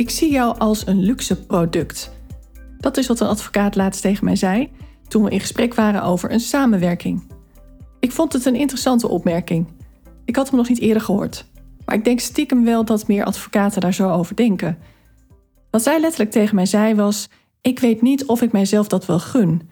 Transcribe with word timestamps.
Ik 0.00 0.10
zie 0.10 0.30
jou 0.30 0.58
als 0.58 0.86
een 0.86 1.00
luxe 1.00 1.46
product. 1.46 2.10
Dat 2.78 2.96
is 2.96 3.06
wat 3.06 3.20
een 3.20 3.26
advocaat 3.26 3.76
laatst 3.76 4.02
tegen 4.02 4.24
mij 4.24 4.36
zei 4.36 4.70
toen 5.08 5.24
we 5.24 5.30
in 5.30 5.40
gesprek 5.40 5.74
waren 5.74 6.02
over 6.02 6.32
een 6.32 6.40
samenwerking. 6.40 7.22
Ik 7.98 8.12
vond 8.12 8.32
het 8.32 8.44
een 8.44 8.54
interessante 8.54 9.08
opmerking. 9.08 9.66
Ik 10.24 10.36
had 10.36 10.48
hem 10.48 10.56
nog 10.56 10.68
niet 10.68 10.80
eerder 10.80 11.02
gehoord. 11.02 11.46
Maar 11.84 11.94
ik 11.94 12.04
denk 12.04 12.20
stiekem 12.20 12.64
wel 12.64 12.84
dat 12.84 13.08
meer 13.08 13.24
advocaten 13.24 13.80
daar 13.80 13.94
zo 13.94 14.10
over 14.10 14.36
denken. 14.36 14.78
Wat 15.70 15.82
zij 15.82 16.00
letterlijk 16.00 16.30
tegen 16.30 16.54
mij 16.54 16.66
zei 16.66 16.94
was: 16.94 17.28
Ik 17.60 17.78
weet 17.78 18.02
niet 18.02 18.24
of 18.24 18.42
ik 18.42 18.52
mijzelf 18.52 18.88
dat 18.88 19.06
wel 19.06 19.18
gun. 19.18 19.68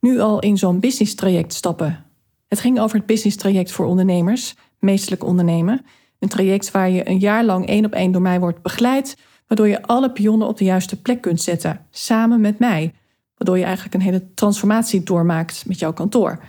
Nu 0.00 0.20
al 0.20 0.40
in 0.40 0.58
zo'n 0.58 0.80
business 0.80 1.14
traject 1.14 1.52
stappen. 1.52 2.04
Het 2.48 2.60
ging 2.60 2.80
over 2.80 2.96
het 2.96 3.06
business 3.06 3.36
traject 3.36 3.72
voor 3.72 3.86
ondernemers, 3.86 4.54
meestelijk 4.78 5.24
ondernemen. 5.24 5.84
Een 6.18 6.28
traject 6.28 6.70
waar 6.70 6.90
je 6.90 7.08
een 7.08 7.18
jaar 7.18 7.44
lang 7.44 7.66
één 7.66 7.84
op 7.84 7.92
één 7.92 8.12
door 8.12 8.22
mij 8.22 8.40
wordt 8.40 8.62
begeleid 8.62 9.16
waardoor 9.52 9.70
je 9.70 9.82
alle 9.82 10.10
pionnen 10.10 10.48
op 10.48 10.58
de 10.58 10.64
juiste 10.64 11.00
plek 11.00 11.20
kunt 11.20 11.40
zetten, 11.40 11.86
samen 11.90 12.40
met 12.40 12.58
mij. 12.58 12.94
Waardoor 13.36 13.58
je 13.58 13.64
eigenlijk 13.64 13.94
een 13.94 14.00
hele 14.00 14.34
transformatie 14.34 15.02
doormaakt 15.02 15.64
met 15.66 15.78
jouw 15.78 15.92
kantoor. 15.92 16.44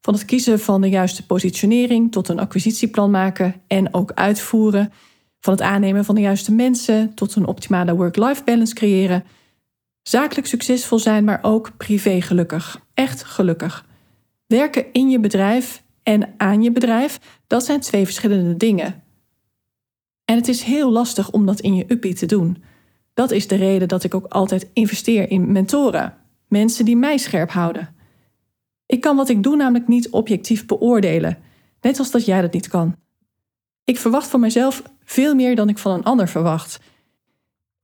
Van 0.00 0.14
het 0.14 0.24
kiezen 0.24 0.60
van 0.60 0.80
de 0.80 0.88
juiste 0.88 1.26
positionering 1.26 2.12
tot 2.12 2.28
een 2.28 2.38
acquisitieplan 2.38 3.10
maken 3.10 3.54
en 3.66 3.94
ook 3.94 4.12
uitvoeren. 4.12 4.92
Van 5.40 5.52
het 5.52 5.62
aannemen 5.62 6.04
van 6.04 6.14
de 6.14 6.20
juiste 6.20 6.52
mensen 6.52 7.14
tot 7.14 7.34
een 7.34 7.46
optimale 7.46 7.96
work-life 7.96 8.44
balance 8.44 8.74
creëren. 8.74 9.24
Zakelijk 10.02 10.46
succesvol 10.46 10.98
zijn, 10.98 11.24
maar 11.24 11.38
ook 11.42 11.76
privé 11.76 12.20
gelukkig. 12.20 12.80
Echt 12.94 13.24
gelukkig. 13.24 13.86
Werken 14.46 14.92
in 14.92 15.10
je 15.10 15.20
bedrijf 15.20 15.82
en 16.02 16.34
aan 16.36 16.62
je 16.62 16.72
bedrijf, 16.72 17.20
dat 17.46 17.64
zijn 17.64 17.80
twee 17.80 18.04
verschillende 18.04 18.56
dingen. 18.56 19.03
En 20.24 20.36
het 20.36 20.48
is 20.48 20.62
heel 20.62 20.90
lastig 20.90 21.30
om 21.30 21.46
dat 21.46 21.60
in 21.60 21.74
je 21.74 21.84
uppie 21.88 22.14
te 22.14 22.26
doen. 22.26 22.62
Dat 23.14 23.30
is 23.30 23.48
de 23.48 23.54
reden 23.54 23.88
dat 23.88 24.04
ik 24.04 24.14
ook 24.14 24.26
altijd 24.26 24.70
investeer 24.72 25.30
in 25.30 25.52
mentoren. 25.52 26.16
Mensen 26.48 26.84
die 26.84 26.96
mij 26.96 27.16
scherp 27.16 27.50
houden. 27.50 27.94
Ik 28.86 29.00
kan 29.00 29.16
wat 29.16 29.28
ik 29.28 29.42
doe 29.42 29.56
namelijk 29.56 29.88
niet 29.88 30.10
objectief 30.10 30.66
beoordelen, 30.66 31.38
net 31.80 31.98
als 31.98 32.10
dat 32.10 32.24
jij 32.24 32.40
dat 32.40 32.52
niet 32.52 32.68
kan. 32.68 32.96
Ik 33.84 33.98
verwacht 33.98 34.28
van 34.28 34.40
mezelf 34.40 34.82
veel 35.04 35.34
meer 35.34 35.56
dan 35.56 35.68
ik 35.68 35.78
van 35.78 35.92
een 35.92 36.04
ander 36.04 36.28
verwacht. 36.28 36.80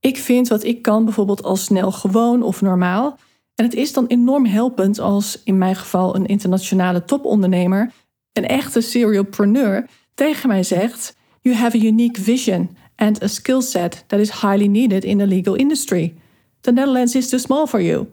Ik 0.00 0.16
vind 0.16 0.48
wat 0.48 0.64
ik 0.64 0.83
kan 0.83 1.05
bijvoorbeeld 1.05 1.42
al 1.42 1.56
snel 1.56 1.92
gewoon 1.92 2.42
of 2.42 2.61
normaal. 2.61 3.18
En 3.55 3.64
het 3.64 3.74
is 3.74 3.92
dan 3.92 4.06
enorm 4.06 4.46
helpend 4.46 4.98
als 4.98 5.42
in 5.44 5.58
mijn 5.58 5.77
geval 5.77 6.14
een 6.14 6.27
internationale 6.27 7.05
topondernemer, 7.05 7.92
een 8.33 8.46
echte 8.46 8.80
serialpreneur, 8.80 9.88
tegen 10.14 10.48
mij 10.48 10.62
zegt: 10.62 11.16
you 11.41 11.55
have 11.55 11.77
a 11.77 11.80
unique 11.80 12.19
vision 12.19 12.77
and 12.96 13.22
a 13.22 13.27
skill 13.27 13.62
set 13.62 14.05
that 14.06 14.20
is 14.20 14.30
highly 14.30 14.69
needed 14.69 15.05
in 15.05 15.19
the 15.19 15.27
legal 15.27 15.56
industry. 15.56 16.14
The 16.60 16.72
Netherlands 16.72 17.14
is 17.14 17.28
too 17.28 17.41
small 17.41 17.66
for 17.66 17.80
you. 17.80 18.06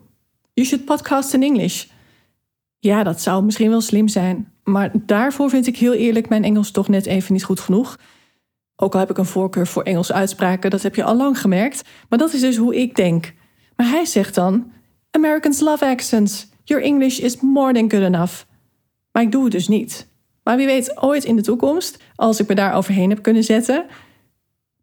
You 0.54 0.66
should 0.66 0.84
podcast 0.84 1.34
in 1.34 1.42
English. 1.42 1.86
Ja, 2.78 3.02
dat 3.02 3.20
zou 3.20 3.44
misschien 3.44 3.70
wel 3.70 3.80
slim 3.80 4.08
zijn, 4.08 4.52
maar 4.64 4.90
daarvoor 4.92 5.50
vind 5.50 5.66
ik 5.66 5.76
heel 5.76 5.92
eerlijk 5.92 6.28
mijn 6.28 6.44
Engels 6.44 6.70
toch 6.70 6.88
net 6.88 7.06
even 7.06 7.32
niet 7.32 7.44
goed 7.44 7.60
genoeg. 7.60 7.98
Ook 8.76 8.92
al 8.92 9.00
heb 9.00 9.10
ik 9.10 9.18
een 9.18 9.24
voorkeur 9.24 9.66
voor 9.66 9.82
Engelse 9.82 10.12
uitspraken, 10.12 10.70
dat 10.70 10.82
heb 10.82 10.94
je 10.94 11.04
al 11.04 11.16
lang 11.16 11.40
gemerkt, 11.40 11.88
maar 12.08 12.18
dat 12.18 12.32
is 12.32 12.40
dus 12.40 12.56
hoe 12.56 12.76
ik 12.76 12.96
denk. 12.96 13.34
Maar 13.76 13.88
hij 13.88 14.04
zegt 14.04 14.34
dan: 14.34 14.72
Americans 15.10 15.60
love 15.60 15.86
accents. 15.86 16.48
Your 16.64 16.84
English 16.84 17.18
is 17.18 17.40
more 17.40 17.72
than 17.72 17.90
good 17.90 18.02
enough. 18.02 18.44
Maar 19.12 19.22
ik 19.22 19.32
doe 19.32 19.42
het 19.42 19.52
dus 19.52 19.68
niet. 19.68 20.06
Maar 20.48 20.56
wie 20.56 20.66
weet 20.66 21.00
ooit 21.00 21.24
in 21.24 21.36
de 21.36 21.42
toekomst, 21.42 22.02
als 22.14 22.40
ik 22.40 22.48
me 22.48 22.54
daar 22.54 22.74
overheen 22.74 23.10
heb 23.10 23.22
kunnen 23.22 23.44
zetten. 23.44 23.86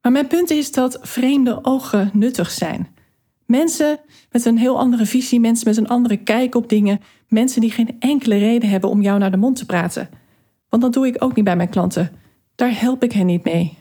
Maar 0.01 0.11
mijn 0.11 0.27
punt 0.27 0.49
is 0.49 0.71
dat 0.71 0.97
vreemde 1.01 1.59
ogen 1.61 2.09
nuttig 2.13 2.51
zijn. 2.51 2.87
Mensen 3.45 3.99
met 4.31 4.45
een 4.45 4.57
heel 4.57 4.79
andere 4.79 5.05
visie, 5.05 5.39
mensen 5.39 5.67
met 5.67 5.77
een 5.77 5.87
andere 5.87 6.17
kijk 6.17 6.55
op 6.55 6.69
dingen, 6.69 6.99
mensen 7.27 7.61
die 7.61 7.71
geen 7.71 7.95
enkele 7.99 8.37
reden 8.37 8.69
hebben 8.69 8.89
om 8.89 9.01
jou 9.01 9.19
naar 9.19 9.31
de 9.31 9.37
mond 9.37 9.55
te 9.55 9.65
praten. 9.65 10.09
Want 10.69 10.81
dat 10.81 10.93
doe 10.93 11.07
ik 11.07 11.23
ook 11.23 11.35
niet 11.35 11.45
bij 11.45 11.55
mijn 11.55 11.69
klanten. 11.69 12.11
Daar 12.55 12.79
help 12.79 13.03
ik 13.03 13.11
hen 13.11 13.25
niet 13.25 13.43
mee. 13.43 13.77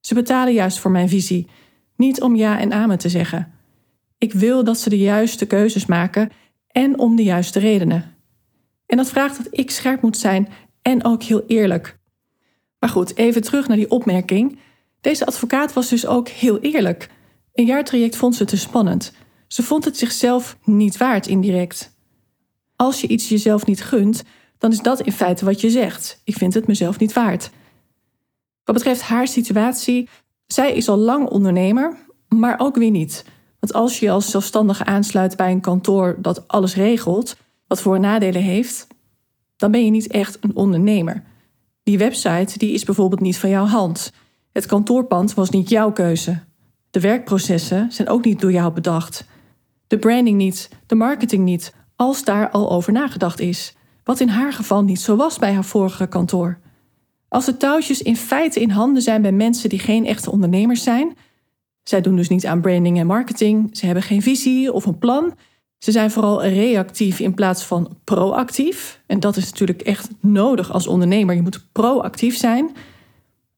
Ze 0.00 0.14
betalen 0.14 0.52
juist 0.52 0.78
voor 0.78 0.90
mijn 0.90 1.08
visie, 1.08 1.48
niet 1.96 2.22
om 2.22 2.36
ja 2.36 2.58
en 2.58 2.72
amen 2.72 2.98
te 2.98 3.08
zeggen. 3.08 3.52
Ik 4.18 4.32
wil 4.32 4.64
dat 4.64 4.78
ze 4.78 4.88
de 4.88 4.98
juiste 4.98 5.46
keuzes 5.46 5.86
maken 5.86 6.30
en 6.66 6.98
om 6.98 7.16
de 7.16 7.24
juiste 7.24 7.58
redenen. 7.58 8.14
En 8.86 8.96
dat 8.96 9.08
vraagt 9.08 9.36
dat 9.36 9.48
ik 9.50 9.70
scherp 9.70 10.02
moet 10.02 10.16
zijn 10.16 10.48
en 10.82 11.04
ook 11.04 11.22
heel 11.22 11.44
eerlijk. 11.46 11.98
Maar 12.78 12.90
goed, 12.90 13.16
even 13.16 13.42
terug 13.42 13.68
naar 13.68 13.76
die 13.76 13.90
opmerking. 13.90 14.58
Deze 15.00 15.26
advocaat 15.26 15.72
was 15.72 15.88
dus 15.88 16.06
ook 16.06 16.28
heel 16.28 16.58
eerlijk. 16.58 17.08
Een 17.54 17.66
jaartraject 17.66 18.16
vond 18.16 18.34
ze 18.34 18.44
te 18.44 18.56
spannend. 18.56 19.12
Ze 19.46 19.62
vond 19.62 19.84
het 19.84 19.96
zichzelf 19.96 20.56
niet 20.64 20.96
waard 20.96 21.26
indirect. 21.26 21.96
Als 22.76 23.00
je 23.00 23.06
iets 23.06 23.28
jezelf 23.28 23.66
niet 23.66 23.82
gunt, 23.82 24.22
dan 24.58 24.72
is 24.72 24.80
dat 24.80 25.00
in 25.00 25.12
feite 25.12 25.44
wat 25.44 25.60
je 25.60 25.70
zegt. 25.70 26.20
Ik 26.24 26.36
vind 26.36 26.54
het 26.54 26.66
mezelf 26.66 26.98
niet 26.98 27.12
waard. 27.12 27.50
Wat 28.64 28.74
betreft 28.74 29.00
haar 29.00 29.28
situatie, 29.28 30.08
zij 30.46 30.72
is 30.72 30.88
al 30.88 30.96
lang 30.96 31.28
ondernemer, 31.28 31.96
maar 32.28 32.58
ook 32.58 32.76
weer 32.76 32.90
niet. 32.90 33.24
Want 33.60 33.72
als 33.72 33.98
je 33.98 34.10
als 34.10 34.30
zelfstandige 34.30 34.84
aansluit 34.84 35.36
bij 35.36 35.50
een 35.50 35.60
kantoor 35.60 36.16
dat 36.18 36.48
alles 36.48 36.74
regelt, 36.74 37.36
wat 37.66 37.80
voor 37.80 38.00
nadelen 38.00 38.42
heeft, 38.42 38.86
dan 39.62 39.70
ben 39.70 39.84
je 39.84 39.90
niet 39.90 40.06
echt 40.06 40.38
een 40.40 40.56
ondernemer. 40.56 41.22
Die 41.82 41.98
website 41.98 42.58
die 42.58 42.72
is 42.72 42.84
bijvoorbeeld 42.84 43.20
niet 43.20 43.38
van 43.38 43.50
jouw 43.50 43.64
hand. 43.64 44.12
Het 44.52 44.66
kantoorpand 44.66 45.34
was 45.34 45.50
niet 45.50 45.68
jouw 45.68 45.92
keuze. 45.92 46.40
De 46.90 47.00
werkprocessen 47.00 47.92
zijn 47.92 48.08
ook 48.08 48.24
niet 48.24 48.40
door 48.40 48.52
jou 48.52 48.72
bedacht. 48.72 49.24
De 49.86 49.98
branding 49.98 50.36
niet, 50.36 50.68
de 50.86 50.94
marketing 50.94 51.44
niet, 51.44 51.74
als 51.96 52.24
daar 52.24 52.50
al 52.50 52.70
over 52.70 52.92
nagedacht 52.92 53.40
is. 53.40 53.76
Wat 54.04 54.20
in 54.20 54.28
haar 54.28 54.52
geval 54.52 54.84
niet 54.84 55.00
zo 55.00 55.16
was 55.16 55.38
bij 55.38 55.52
haar 55.52 55.64
vorige 55.64 56.06
kantoor. 56.06 56.58
Als 57.28 57.44
de 57.44 57.56
touwtjes 57.56 58.02
in 58.02 58.16
feite 58.16 58.60
in 58.60 58.70
handen 58.70 59.02
zijn 59.02 59.22
bij 59.22 59.32
mensen 59.32 59.68
die 59.68 59.78
geen 59.78 60.06
echte 60.06 60.30
ondernemers 60.30 60.82
zijn, 60.82 61.16
zij 61.82 62.00
doen 62.00 62.16
dus 62.16 62.28
niet 62.28 62.46
aan 62.46 62.60
branding 62.60 62.98
en 62.98 63.06
marketing, 63.06 63.76
ze 63.76 63.84
hebben 63.84 64.02
geen 64.02 64.22
visie 64.22 64.72
of 64.72 64.86
een 64.86 64.98
plan, 64.98 65.34
ze 65.82 65.90
zijn 65.90 66.10
vooral 66.10 66.44
reactief 66.44 67.20
in 67.20 67.34
plaats 67.34 67.64
van 67.64 67.96
proactief. 68.04 69.00
En 69.06 69.20
dat 69.20 69.36
is 69.36 69.50
natuurlijk 69.50 69.82
echt 69.82 70.08
nodig 70.20 70.72
als 70.72 70.86
ondernemer. 70.86 71.34
Je 71.34 71.42
moet 71.42 71.66
proactief 71.72 72.36
zijn. 72.36 72.70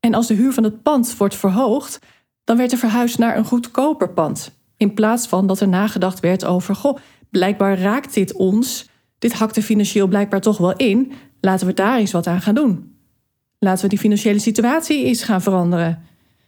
En 0.00 0.14
als 0.14 0.26
de 0.26 0.34
huur 0.34 0.52
van 0.52 0.64
het 0.64 0.82
pand 0.82 1.16
wordt 1.16 1.34
verhoogd, 1.34 1.98
dan 2.44 2.56
werd 2.56 2.72
er 2.72 2.78
verhuisd 2.78 3.18
naar 3.18 3.36
een 3.36 3.44
goedkoper 3.44 4.10
pand. 4.10 4.50
In 4.76 4.94
plaats 4.94 5.26
van 5.26 5.46
dat 5.46 5.60
er 5.60 5.68
nagedacht 5.68 6.20
werd 6.20 6.44
over: 6.44 6.74
goh, 6.74 6.98
blijkbaar 7.30 7.78
raakt 7.78 8.14
dit 8.14 8.32
ons. 8.32 8.88
Dit 9.18 9.32
hakt 9.32 9.56
er 9.56 9.62
financieel 9.62 10.06
blijkbaar 10.06 10.40
toch 10.40 10.58
wel 10.58 10.76
in. 10.76 11.12
Laten 11.40 11.66
we 11.66 11.74
daar 11.74 11.98
eens 11.98 12.12
wat 12.12 12.26
aan 12.26 12.42
gaan 12.42 12.54
doen. 12.54 12.96
Laten 13.58 13.82
we 13.82 13.88
die 13.88 13.98
financiële 13.98 14.38
situatie 14.38 15.04
eens 15.04 15.22
gaan 15.22 15.42
veranderen. 15.42 16.02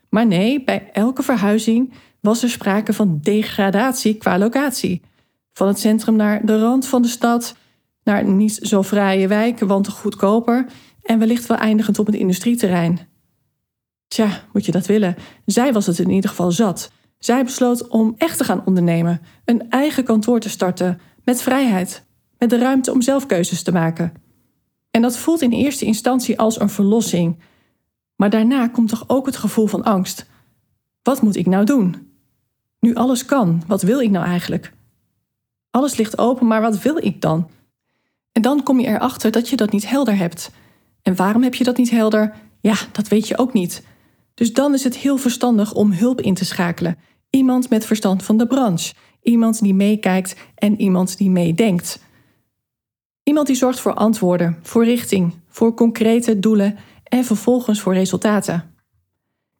Maar 0.09 0.27
nee, 0.27 0.65
bij 0.65 0.91
elke 0.93 1.23
verhuizing 1.23 1.93
was 2.21 2.43
er 2.43 2.51
sprake 2.51 2.93
van 2.93 3.19
degradatie 3.23 4.15
qua 4.15 4.39
locatie. 4.39 5.03
Van 5.57 5.67
het 5.67 5.79
centrum 5.79 6.17
naar 6.17 6.47
de 6.47 6.59
rand 6.59 6.87
van 6.87 7.03
de 7.03 7.09
stad, 7.09 7.57
naar 8.05 8.25
niet 8.25 8.55
zo 8.63 8.83
fraaie 8.83 9.29
wijk, 9.29 9.59
want 9.59 9.89
goedkoper 9.89 10.67
en 11.03 11.19
wellicht 11.19 11.47
wel 11.47 11.57
eindigend 11.57 11.99
op 11.99 12.07
het 12.07 12.15
industrieterrein. 12.15 13.01
Tja, 14.09 14.43
moet 14.53 14.65
je 14.65 14.73
dat 14.73 14.87
willen? 14.87 15.17
Zij 15.47 15.73
was 15.73 15.87
het 15.87 15.99
in 15.99 16.11
ieder 16.11 16.31
geval 16.31 16.53
zat. 16.53 16.91
Zij 17.19 17.45
besloot 17.45 17.89
om 17.89 18.15
echt 18.19 18.39
te 18.39 18.45
gaan 18.45 18.63
ondernemen, 18.65 19.21
een 19.45 19.71
eigen 19.71 20.05
kantoor 20.05 20.41
te 20.41 20.49
starten, 20.49 21.01
met 21.25 21.43
vrijheid, 21.43 22.05
met 22.39 22.51
de 22.51 22.59
ruimte 22.59 22.93
om 22.93 23.03
zelf 23.03 23.27
keuzes 23.27 23.63
te 23.63 23.73
maken. 23.73 24.13
En 24.91 25.03
dat 25.03 25.17
voelt 25.17 25.43
in 25.43 25.53
eerste 25.53 25.85
instantie 25.85 26.39
als 26.39 26.61
een 26.61 26.71
verlossing. 26.71 27.39
Maar 28.17 28.31
daarna 28.31 28.69
komt 28.69 28.89
toch 28.89 29.05
ook 29.07 29.27
het 29.27 29.37
gevoel 29.37 29.67
van 29.67 29.85
angst. 29.85 30.27
Wat 31.03 31.23
moet 31.23 31.37
ik 31.37 31.47
nou 31.47 31.65
doen? 31.65 32.11
Nu 32.81 32.95
alles 32.95 33.25
kan, 33.25 33.63
wat 33.67 33.83
wil 33.83 34.01
ik 34.01 34.11
nou 34.11 34.27
eigenlijk? 34.27 34.75
Alles 35.77 35.97
ligt 35.97 36.19
open, 36.19 36.47
maar 36.47 36.61
wat 36.61 36.83
wil 36.83 36.97
ik 36.97 37.21
dan? 37.21 37.49
En 38.33 38.43
dan 38.43 38.63
kom 38.63 38.81
je 38.81 38.87
erachter 38.87 39.31
dat 39.31 39.49
je 39.49 39.57
dat 39.57 39.73
niet 39.73 39.89
helder 39.89 40.17
hebt. 40.17 40.51
En 41.03 41.17
waarom 41.17 41.43
heb 41.43 41.55
je 41.55 41.65
dat 41.65 41.77
niet 41.77 41.91
helder? 41.91 42.35
Ja, 42.61 42.77
dat 42.93 43.09
weet 43.09 43.29
je 43.29 43.39
ook 43.39 43.53
niet. 43.53 43.87
Dus 44.35 44.53
dan 44.53 44.75
is 44.75 44.85
het 44.85 44.97
heel 44.97 45.17
verstandig 45.17 45.73
om 45.73 45.93
hulp 45.93 46.21
in 46.21 46.35
te 46.35 46.45
schakelen. 46.45 46.99
Iemand 47.31 47.71
met 47.71 47.87
verstand 47.87 48.23
van 48.23 48.37
de 48.37 48.47
branche, 48.47 48.95
iemand 49.23 49.61
die 49.61 49.75
meekijkt 49.75 50.37
en 50.55 50.81
iemand 50.81 51.17
die 51.19 51.31
meedenkt. 51.31 52.01
Iemand 53.23 53.47
die 53.47 53.57
zorgt 53.57 53.81
voor 53.81 53.95
antwoorden, 53.95 54.59
voor 54.63 54.85
richting, 54.85 55.35
voor 55.49 55.75
concrete 55.75 56.39
doelen 56.39 56.77
en 57.05 57.25
vervolgens 57.25 57.81
voor 57.81 57.95
resultaten. 57.95 58.75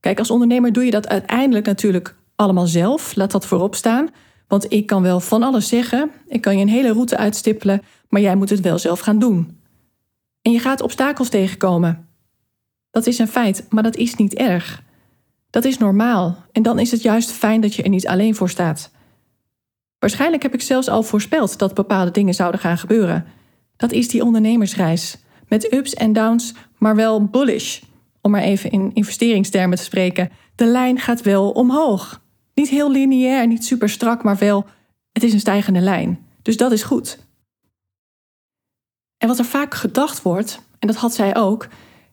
Kijk, 0.01 0.19
als 0.19 0.31
ondernemer 0.31 0.73
doe 0.73 0.85
je 0.85 0.91
dat 0.91 1.09
uiteindelijk 1.09 1.67
natuurlijk 1.67 2.17
allemaal 2.37 2.67
zelf, 2.67 3.15
laat 3.15 3.31
dat 3.31 3.47
voorop 3.47 3.75
staan. 3.75 4.09
Want 4.49 4.73
ik 4.73 4.87
kan 4.87 5.03
wel 5.03 5.21
van 5.21 5.43
alles 5.43 5.69
zeggen, 5.69 6.11
ik 6.27 6.41
kan 6.41 6.57
je 6.57 6.63
een 6.63 6.69
hele 6.69 6.93
route 6.93 7.17
uitstippelen, 7.17 7.83
maar 8.09 8.21
jij 8.21 8.37
moet 8.37 8.51
het 8.51 8.61
wel 8.61 8.79
zelf 8.79 9.01
gaan 9.01 9.19
doen. 9.19 9.61
En 10.43 10.53
je 10.53 10.59
gaat 10.59 10.83
obstakels 10.83 11.29
tegenkomen. 11.29 12.09
Dat 12.91 13.07
is 13.07 13.19
een 13.19 13.29
feit, 13.29 13.67
maar 13.69 13.83
dat 13.83 13.97
is 13.97 14.15
niet 14.15 14.35
erg. 14.35 14.83
Dat 15.51 15.65
is 15.65 15.79
normaal 15.79 16.45
en 16.53 16.63
dan 16.63 16.79
is 16.79 16.91
het 16.91 17.03
juist 17.03 17.31
fijn 17.31 17.61
dat 17.61 17.75
je 17.75 17.83
er 17.83 17.89
niet 17.89 18.07
alleen 18.07 18.35
voor 18.35 18.51
staat. 18.51 18.91
Waarschijnlijk 19.99 20.43
heb 20.43 20.55
ik 20.55 20.61
zelfs 20.61 20.89
al 20.89 21.03
voorspeld 21.03 21.59
dat 21.59 21.75
bepaalde 21.75 22.11
dingen 22.11 22.35
zouden 22.35 22.61
gaan 22.61 22.79
gebeuren. 22.79 23.25
Dat 23.77 23.93
is 23.93 24.09
die 24.09 24.25
ondernemersreis. 24.25 25.19
Met 25.49 25.73
ups 25.73 25.95
en 25.95 26.13
downs, 26.13 26.55
maar 26.79 26.97
wel 26.97 27.25
bullish. 27.25 27.81
Om 28.21 28.31
maar 28.31 28.43
even 28.43 28.71
in 28.71 28.91
investeringstermen 28.95 29.79
te 29.79 29.85
spreken. 29.85 30.31
De 30.55 30.67
lijn 30.67 30.99
gaat 30.99 31.23
wel 31.23 31.51
omhoog. 31.51 32.21
Niet 32.57 32.69
heel 32.69 32.91
lineair, 32.91 33.47
niet 33.47 33.65
super 33.65 33.89
strak, 33.89 34.23
maar 34.23 34.37
wel, 34.37 34.67
het 35.13 35.23
is 35.23 35.33
een 35.33 35.41
stijgende 35.41 35.81
lijn. 35.81 36.27
Dus 36.43 36.57
dat 36.57 36.73
is 36.73 36.83
goed. 36.83 37.19
En 39.19 39.29
wat 39.29 39.39
er 39.39 39.45
vaak 39.45 39.75
gedacht 39.75 40.23
wordt, 40.23 40.63
en 40.79 40.87
dat 40.87 40.97
had 40.97 41.15
zij 41.15 41.37
ook, 41.37 41.69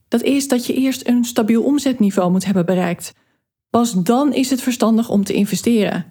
dat 0.08 0.22
is 0.22 0.48
dat 0.48 0.66
je 0.66 0.74
eerst 0.74 1.08
een 1.08 1.26
stabiel 1.26 1.64
omzetniveau 1.64 2.32
moet 2.32 2.46
hebben 2.46 2.66
bereikt. 2.66 3.14
Pas 3.70 3.94
dan 4.04 4.34
is 4.34 4.50
het 4.50 4.62
verstandig 4.62 5.10
om 5.10 5.24
te 5.24 5.34
investeren. 5.34 6.06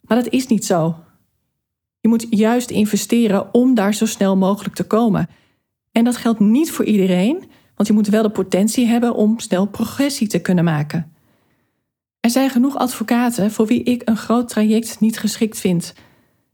Maar 0.00 0.22
dat 0.22 0.32
is 0.32 0.46
niet 0.46 0.64
zo. 0.64 0.96
Je 2.00 2.08
moet 2.08 2.26
juist 2.30 2.70
investeren 2.70 3.54
om 3.54 3.74
daar 3.74 3.94
zo 3.94 4.06
snel 4.06 4.36
mogelijk 4.36 4.74
te 4.74 4.86
komen. 4.86 5.28
En 5.92 6.04
dat 6.04 6.16
geldt 6.16 6.40
niet 6.40 6.70
voor 6.70 6.84
iedereen, 6.84 7.44
want 7.74 7.88
je 7.88 7.94
moet 7.94 8.08
wel 8.08 8.22
de 8.22 8.30
potentie 8.30 8.86
hebben 8.86 9.14
om 9.14 9.38
snel 9.38 9.66
progressie 9.66 10.28
te 10.28 10.40
kunnen 10.40 10.64
maken. 10.64 11.15
Er 12.26 12.32
zijn 12.32 12.50
genoeg 12.50 12.76
advocaten 12.76 13.50
voor 13.50 13.66
wie 13.66 13.82
ik 13.82 14.02
een 14.04 14.16
groot 14.16 14.48
traject 14.48 15.00
niet 15.00 15.18
geschikt 15.18 15.58
vind. 15.58 15.94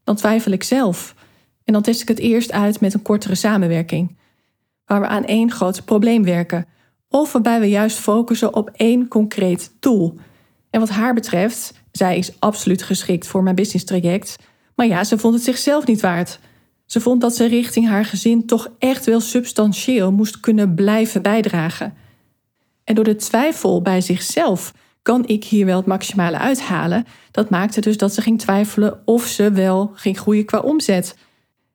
Dan 0.05 0.17
twijfel 0.17 0.53
ik 0.53 0.63
zelf. 0.63 1.15
En 1.65 1.73
dan 1.73 1.83
test 1.83 2.03
ik 2.03 2.09
het 2.09 2.19
eerst 2.19 2.53
uit 2.53 2.81
met 2.81 2.95
een 2.95 3.03
kortere 3.03 3.35
samenwerking, 3.35 4.17
waar 4.85 5.01
we 5.01 5.07
aan 5.07 5.25
één 5.25 5.51
groot 5.51 5.85
probleem 5.85 6.25
werken, 6.25 6.67
of 7.09 7.33
waarbij 7.33 7.61
we 7.61 7.69
juist 7.69 7.99
focussen 7.99 8.55
op 8.55 8.71
één 8.73 9.09
concreet 9.09 9.73
doel. 9.81 10.17
En 10.71 10.81
wat 10.81 10.89
haar 10.89 11.15
betreft, 11.15 11.75
zij 11.93 12.19
is 12.19 12.41
absoluut 12.41 12.83
geschikt 12.83 13.27
voor 13.27 13.43
mijn 13.43 13.57
business 13.57 13.85
traject, 13.85 14.37
maar 14.75 14.87
ja, 14.87 15.05
ze 15.05 15.19
vond 15.19 15.35
het 15.35 15.43
zichzelf 15.43 15.87
niet 15.87 16.01
waard. 16.01 16.39
Ze 16.87 17.01
vond 17.01 17.21
dat 17.21 17.37
ze 17.37 17.45
richting 17.45 17.89
haar 17.89 18.05
gezin 18.05 18.47
toch 18.47 18.69
echt 18.79 19.07
wel 19.07 19.21
substantieel 19.21 20.13
moest 20.13 20.41
kunnen 20.41 20.75
blijven 20.75 21.23
bijdragen. 21.23 21.95
En 22.85 22.95
door 22.95 23.05
de 23.05 23.17
twijfel 23.17 23.83
bij 23.83 24.01
zichzelf 24.01 24.73
kan 25.03 25.27
ik 25.27 25.45
hier 25.45 25.67
wel 25.67 25.77
het 25.77 25.87
maximale 25.87 26.39
uithalen? 26.39 27.05
Dat 27.31 27.51
maakte 27.51 27.81
dus 27.81 27.97
dat 27.97 28.15
ze 28.15 28.21
ging 28.21 28.39
twijfelen 28.39 29.03
of 29.05 29.27
ze 29.27 29.53
wel 29.53 29.91
ging 29.95 30.19
groeien 30.19 30.45
qua 30.45 30.59
omzet. 30.59 31.17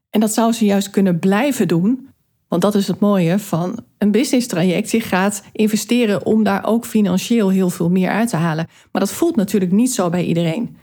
En 0.09 0.19
dat 0.19 0.33
zou 0.33 0.51
ze 0.51 0.65
juist 0.65 0.89
kunnen 0.89 1.19
blijven 1.19 1.68
doen, 1.68 2.09
want 2.47 2.62
dat 2.62 2.75
is 2.75 2.88
het 2.88 3.00
mooie 3.00 3.39
van 3.39 3.79
een 3.97 4.12
business 4.12 4.47
traject. 4.47 4.91
Je 4.91 5.01
gaat 5.01 5.44
investeren 5.51 6.25
om 6.25 6.44
daar 6.44 6.65
ook 6.65 6.85
financieel 6.85 7.50
heel 7.50 7.69
veel 7.69 7.89
meer 7.89 8.09
uit 8.09 8.29
te 8.29 8.35
halen. 8.35 8.68
Maar 8.91 9.01
dat 9.01 9.12
voelt 9.12 9.35
natuurlijk 9.35 9.71
niet 9.71 9.94
zo 9.94 10.09
bij 10.09 10.25
iedereen. 10.25 10.77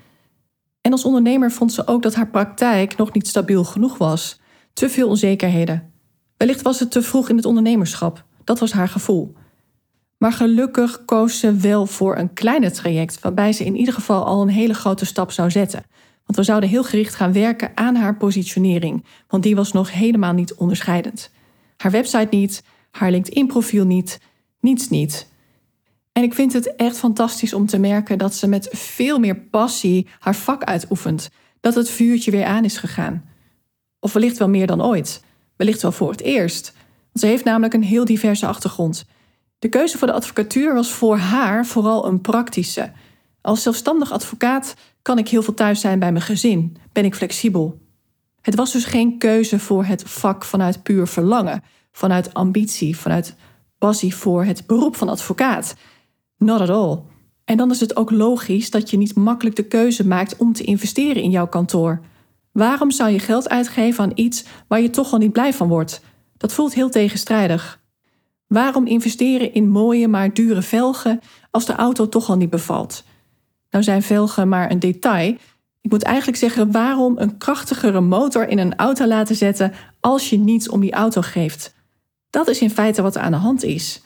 En 0.80 0.92
als 0.92 1.04
ondernemer 1.04 1.50
vond 1.50 1.72
ze 1.72 1.86
ook 1.86 2.02
dat 2.02 2.14
haar 2.14 2.30
praktijk 2.30 2.96
nog 2.96 3.12
niet 3.12 3.28
stabiel 3.28 3.64
genoeg 3.64 3.98
was. 3.98 4.40
Te 4.72 4.88
veel 4.88 5.08
onzekerheden. 5.08 5.92
Wellicht 6.36 6.62
was 6.62 6.80
het 6.80 6.90
te 6.90 7.02
vroeg 7.02 7.28
in 7.28 7.36
het 7.36 7.44
ondernemerschap. 7.44 8.24
Dat 8.44 8.58
was 8.58 8.72
haar 8.72 8.88
gevoel. 8.88 9.34
Maar 10.18 10.32
gelukkig 10.32 11.04
koos 11.04 11.38
ze 11.38 11.56
wel 11.56 11.86
voor 11.86 12.16
een 12.16 12.32
kleiner 12.32 12.72
traject, 12.72 13.20
waarbij 13.20 13.52
ze 13.52 13.64
in 13.64 13.76
ieder 13.76 13.94
geval 13.94 14.24
al 14.24 14.42
een 14.42 14.48
hele 14.48 14.74
grote 14.74 15.06
stap 15.06 15.30
zou 15.30 15.50
zetten. 15.50 15.84
Want 16.24 16.38
we 16.38 16.42
zouden 16.42 16.68
heel 16.68 16.84
gericht 16.84 17.14
gaan 17.14 17.32
werken 17.32 17.70
aan 17.74 17.94
haar 17.94 18.16
positionering, 18.16 19.04
want 19.28 19.42
die 19.42 19.56
was 19.56 19.72
nog 19.72 19.92
helemaal 19.92 20.32
niet 20.32 20.54
onderscheidend. 20.54 21.30
Haar 21.76 21.90
website 21.90 22.36
niet, 22.36 22.62
haar 22.90 23.10
LinkedIn-profiel 23.10 23.84
niet, 23.84 24.20
niets 24.60 24.88
niet. 24.88 25.32
En 26.12 26.22
ik 26.22 26.34
vind 26.34 26.52
het 26.52 26.76
echt 26.76 26.98
fantastisch 26.98 27.54
om 27.54 27.66
te 27.66 27.78
merken 27.78 28.18
dat 28.18 28.34
ze 28.34 28.48
met 28.48 28.68
veel 28.72 29.18
meer 29.18 29.36
passie 29.36 30.06
haar 30.18 30.34
vak 30.34 30.64
uitoefent. 30.64 31.30
Dat 31.60 31.74
het 31.74 31.90
vuurtje 31.90 32.30
weer 32.30 32.44
aan 32.44 32.64
is 32.64 32.76
gegaan. 32.76 33.24
Of 34.00 34.12
wellicht 34.12 34.38
wel 34.38 34.48
meer 34.48 34.66
dan 34.66 34.82
ooit. 34.82 35.24
Wellicht 35.56 35.82
wel 35.82 35.92
voor 35.92 36.10
het 36.10 36.20
eerst. 36.20 36.74
Ze 37.14 37.26
heeft 37.26 37.44
namelijk 37.44 37.74
een 37.74 37.82
heel 37.82 38.04
diverse 38.04 38.46
achtergrond. 38.46 39.04
De 39.64 39.70
keuze 39.70 39.98
voor 39.98 40.06
de 40.06 40.12
advocatuur 40.12 40.74
was 40.74 40.90
voor 40.90 41.16
haar 41.16 41.66
vooral 41.66 42.06
een 42.06 42.20
praktische. 42.20 42.92
Als 43.40 43.62
zelfstandig 43.62 44.12
advocaat 44.12 44.74
kan 45.02 45.18
ik 45.18 45.28
heel 45.28 45.42
veel 45.42 45.54
thuis 45.54 45.80
zijn 45.80 45.98
bij 45.98 46.12
mijn 46.12 46.24
gezin, 46.24 46.76
ben 46.92 47.04
ik 47.04 47.14
flexibel. 47.14 47.78
Het 48.40 48.54
was 48.54 48.72
dus 48.72 48.84
geen 48.84 49.18
keuze 49.18 49.58
voor 49.58 49.84
het 49.84 50.02
vak 50.06 50.44
vanuit 50.44 50.82
puur 50.82 51.06
verlangen, 51.06 51.62
vanuit 51.92 52.34
ambitie, 52.34 52.96
vanuit 52.96 53.36
passie 53.78 54.14
voor 54.14 54.44
het 54.44 54.66
beroep 54.66 54.96
van 54.96 55.08
advocaat. 55.08 55.74
Not 56.36 56.60
at 56.60 56.70
all. 56.70 56.98
En 57.44 57.56
dan 57.56 57.70
is 57.70 57.80
het 57.80 57.96
ook 57.96 58.10
logisch 58.10 58.70
dat 58.70 58.90
je 58.90 58.96
niet 58.96 59.14
makkelijk 59.14 59.56
de 59.56 59.66
keuze 59.66 60.06
maakt 60.06 60.36
om 60.36 60.52
te 60.52 60.64
investeren 60.64 61.22
in 61.22 61.30
jouw 61.30 61.48
kantoor. 61.48 62.00
Waarom 62.52 62.90
zou 62.90 63.10
je 63.10 63.18
geld 63.18 63.48
uitgeven 63.48 64.04
aan 64.04 64.12
iets 64.14 64.44
waar 64.68 64.80
je 64.80 64.90
toch 64.90 65.12
al 65.12 65.18
niet 65.18 65.32
blij 65.32 65.52
van 65.52 65.68
wordt? 65.68 66.00
Dat 66.36 66.52
voelt 66.52 66.74
heel 66.74 66.90
tegenstrijdig. 66.90 67.82
Waarom 68.54 68.86
investeren 68.86 69.54
in 69.54 69.68
mooie 69.68 70.08
maar 70.08 70.34
dure 70.34 70.62
velgen 70.62 71.20
als 71.50 71.66
de 71.66 71.72
auto 71.72 72.08
toch 72.08 72.28
al 72.28 72.36
niet 72.36 72.50
bevalt? 72.50 73.04
Nou 73.70 73.84
zijn 73.84 74.02
velgen 74.02 74.48
maar 74.48 74.70
een 74.70 74.78
detail. 74.78 75.36
Ik 75.80 75.90
moet 75.90 76.02
eigenlijk 76.02 76.38
zeggen 76.38 76.70
waarom 76.70 77.18
een 77.18 77.38
krachtigere 77.38 78.00
motor 78.00 78.48
in 78.48 78.58
een 78.58 78.76
auto 78.76 79.06
laten 79.06 79.36
zetten 79.36 79.72
als 80.00 80.30
je 80.30 80.38
niets 80.38 80.68
om 80.68 80.80
die 80.80 80.92
auto 80.92 81.20
geeft. 81.20 81.74
Dat 82.30 82.48
is 82.48 82.60
in 82.60 82.70
feite 82.70 83.02
wat 83.02 83.14
er 83.14 83.22
aan 83.22 83.32
de 83.32 83.38
hand 83.38 83.62
is. 83.62 84.02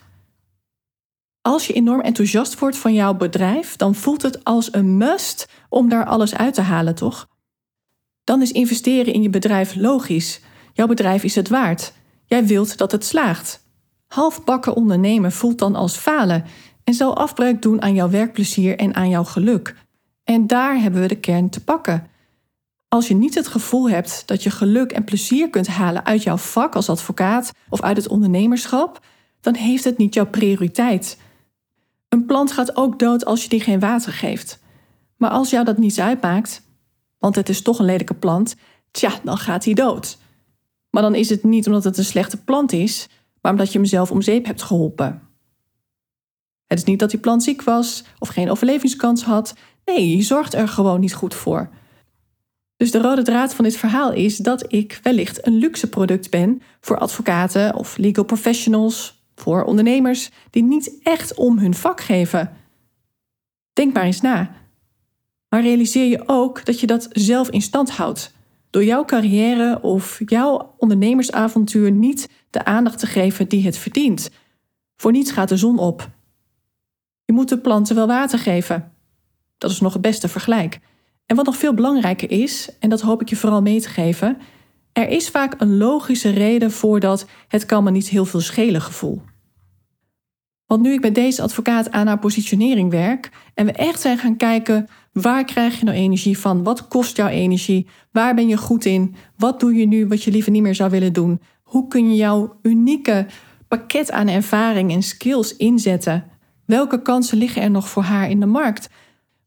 Als 1.41 1.67
je 1.67 1.73
enorm 1.73 2.01
enthousiast 2.01 2.59
wordt 2.59 2.77
van 2.77 2.95
jouw 2.95 3.15
bedrijf, 3.15 3.77
dan 3.77 3.95
voelt 3.95 4.23
het 4.23 4.45
als 4.45 4.73
een 4.73 4.97
must 4.97 5.49
om 5.69 5.89
daar 5.89 6.05
alles 6.05 6.35
uit 6.35 6.55
te 6.55 6.61
halen, 6.61 6.95
toch? 6.95 7.29
Dan 8.25 8.43
is 8.43 8.53
investeren 8.53 9.13
in 9.13 9.23
je 9.23 9.31
bedrijf 9.31 9.75
logisch. 9.75 10.41
Jouw 10.73 10.87
bedrijf 10.87 11.25
is 11.25 11.35
het 11.35 11.49
waard. 11.49 11.93
Jij 12.27 12.47
wilt 12.47 12.77
dat 12.77 12.93
het 12.93 13.05
slaagt. 13.05 13.67
Halfbakken 14.09 14.75
ondernemen 14.75 15.33
voelt 15.33 15.59
dan 15.59 15.75
als 15.75 15.97
falen 15.97 16.45
en 16.85 16.95
zal 16.95 17.17
afbreuk 17.17 17.63
doen 17.63 17.83
aan 17.83 17.95
jouw 17.95 18.11
werkplezier 18.11 18.79
en 18.79 18.95
aan 18.95 19.09
jouw 19.09 19.25
geluk. 19.25 19.77
En 20.25 20.47
daar 20.47 20.81
hebben 20.81 21.01
we 21.01 21.09
de 21.09 21.21
kern 21.21 21.51
te 21.51 21.65
pakken. 21.65 22.07
Als 22.89 23.09
je 23.09 23.15
niet 23.15 23.35
het 23.35 23.49
gevoel 23.49 23.91
hebt 23.91 24.23
dat 24.27 24.43
je 24.43 24.51
geluk 24.51 24.93
en 24.93 25.05
plezier 25.05 25.51
kunt 25.51 25.67
halen 25.67 26.05
uit 26.05 26.23
jouw 26.23 26.37
vak 26.37 26.75
als 26.75 26.89
advocaat 26.89 27.53
of 27.69 27.83
uit 27.83 27.97
het 27.97 28.09
ondernemerschap, 28.09 29.01
dan 29.41 29.55
heeft 29.55 29.85
het 29.85 29.99
niet 29.99 30.15
jouw 30.15 30.27
prioriteit. 30.27 31.19
Een 32.09 32.27
plant 32.27 32.53
gaat 32.53 32.77
ook 32.77 32.99
dood 32.99 33.25
als 33.25 33.43
je 33.43 33.49
die 33.49 33.61
geen 33.61 33.81
water 33.81 34.13
geeft. 34.13 34.59
Maar 35.17 35.31
als 35.31 35.51
jou 35.51 35.65
dat 35.65 35.79
niets 35.79 36.01
uitmaakt, 36.01 36.63
want 37.19 37.35
het 37.35 37.49
is 37.49 37.63
toch 37.63 37.79
een 37.79 37.85
lelijke 37.85 38.15
plant, 38.15 38.57
tja, 38.91 39.13
dan 39.23 39.39
gaat 39.39 39.65
hij 39.65 39.75
dood. 39.75 40.19
Maar 40.91 41.03
dan 41.03 41.15
is 41.15 41.29
het 41.29 41.45
niet 41.45 41.67
omdat 41.67 41.85
het 41.85 41.99
een 41.99 42.05
slechte 42.05 42.37
plant 42.37 42.73
is, 42.73 43.09
omdat 43.51 43.73
je 43.73 43.79
hem 43.79 43.87
zelf 43.87 44.11
om 44.11 44.23
zeep 44.23 44.47
hebt 44.47 44.63
geholpen. 44.63 45.23
Het 46.67 46.79
is 46.79 46.85
niet 46.85 46.99
dat 46.99 47.11
die 47.11 47.21
plant 47.21 47.43
ziek 47.43 47.63
was 47.63 48.05
of 48.19 48.29
geen 48.29 48.51
overlevingskans 48.51 49.23
had. 49.23 49.55
Nee, 49.85 50.17
je 50.17 50.23
zorgt 50.23 50.55
er 50.55 50.69
gewoon 50.69 51.01
niet 51.01 51.15
goed 51.15 51.35
voor. 51.35 51.71
Dus 52.77 52.91
de 52.91 53.01
rode 53.01 53.23
draad 53.23 53.55
van 53.55 53.65
dit 53.65 53.77
verhaal 53.77 54.13
is 54.13 54.37
dat 54.37 54.73
ik 54.73 55.01
wellicht 55.03 55.47
een 55.47 55.59
luxe 55.59 55.89
product 55.89 56.31
ben 56.31 56.63
voor 56.81 56.99
advocaten 56.99 57.75
of 57.75 57.97
legal 57.97 58.25
professionals, 58.25 59.23
voor 59.35 59.65
ondernemers 59.65 60.31
die 60.51 60.63
niet 60.63 60.99
echt 61.03 61.35
om 61.35 61.59
hun 61.59 61.75
vak 61.75 62.01
geven. 62.01 62.53
Denk 63.73 63.95
maar 63.95 64.05
eens 64.05 64.21
na. 64.21 64.51
Maar 65.49 65.63
realiseer 65.63 66.05
je 66.05 66.23
ook 66.27 66.65
dat 66.65 66.81
je 66.81 66.87
dat 66.87 67.09
zelf 67.11 67.51
in 67.51 67.63
stand 67.63 67.91
houdt. 67.91 68.33
Door 68.71 68.85
jouw 68.85 69.05
carrière 69.05 69.83
of 69.83 70.21
jouw 70.27 70.75
ondernemersavontuur 70.79 71.91
niet 71.91 72.29
de 72.51 72.65
aandacht 72.65 72.99
te 72.99 73.07
geven 73.07 73.49
die 73.49 73.65
het 73.65 73.79
verdient. 73.79 74.31
Voor 74.97 75.13
niets 75.13 75.31
gaat 75.31 75.49
de 75.49 75.57
zon 75.57 75.79
op. 75.79 76.11
Je 77.25 77.33
moet 77.33 77.49
de 77.49 77.59
planten 77.59 77.95
wel 77.95 78.07
water 78.07 78.39
geven. 78.39 78.93
Dat 79.59 79.71
is 79.71 79.81
nog 79.81 79.93
het 79.93 80.03
beste 80.03 80.29
vergelijk. 80.29 80.81
En 81.27 81.37
wat 81.37 81.45
nog 81.45 81.57
veel 81.57 81.75
belangrijker 81.75 82.31
is, 82.31 82.71
en 82.81 82.89
dat 82.89 83.01
hoop 83.01 83.21
ik 83.21 83.29
je 83.29 83.37
vooral 83.37 83.63
mee 83.63 83.81
te 83.81 83.89
geven, 83.89 84.39
er 84.93 85.09
is 85.09 85.29
vaak 85.29 85.61
een 85.61 85.77
logische 85.77 86.31
reden 86.31 86.71
voor 86.71 87.01
dat 87.01 87.27
het 87.49 87.67
kan 87.67 87.85
me 87.85 87.91
niet 87.91 88.09
heel 88.09 88.25
veel 88.25 88.41
schelen 88.41 88.81
gevoel. 88.81 89.23
Want 90.69 90.83
nu 90.83 90.93
ik 90.93 91.01
met 91.01 91.15
deze 91.15 91.43
advocaat 91.43 91.91
aan 91.91 92.07
haar 92.07 92.19
positionering 92.19 92.91
werk 92.91 93.31
en 93.55 93.67
we 93.67 93.73
echt 93.73 94.01
zijn 94.01 94.19
gaan 94.19 94.37
kijken 94.37 94.89
waar 95.13 95.45
krijg 95.45 95.79
je 95.79 95.85
nou 95.85 95.97
energie 95.97 96.39
van? 96.39 96.63
Wat 96.63 96.89
kost 96.89 97.17
jouw 97.17 97.29
energie? 97.29 97.87
Waar 98.13 98.35
ben 98.35 98.49
je 98.49 98.57
goed 98.57 98.85
in? 98.85 99.15
Wat 99.37 99.61
doe 99.61 99.75
je 99.75 99.87
nu 99.87 100.07
wat 100.07 100.23
je 100.23 100.31
liever 100.31 100.53
niet 100.53 100.63
meer 100.63 100.75
zou 100.75 100.91
willen 100.91 101.13
doen? 101.13 101.41
Hoe 101.63 101.89
kun 101.89 102.11
je 102.11 102.17
jouw 102.17 102.59
unieke 102.63 103.27
pakket 103.69 104.11
aan 104.11 104.29
ervaring 104.29 104.93
en 104.93 105.03
skills 105.03 105.57
inzetten? 105.57 106.25
Welke 106.65 107.03
kansen 107.03 107.39
liggen 107.39 107.63
er 107.63 107.71
nog 107.71 107.89
voor 107.89 108.03
haar 108.03 108.31
in 108.31 108.41
de 108.41 108.47
markt? 108.47 108.89